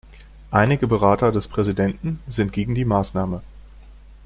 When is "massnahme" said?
2.85-3.43